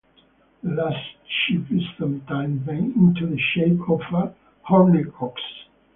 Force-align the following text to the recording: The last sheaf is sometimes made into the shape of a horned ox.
The 0.63 0.71
last 0.73 0.97
sheaf 1.29 1.69
is 1.71 1.83
sometimes 1.99 2.65
made 2.65 2.95
into 2.95 3.27
the 3.27 3.37
shape 3.37 3.87
of 3.87 4.01
a 4.11 4.33
horned 4.63 5.11
ox. 5.21 5.39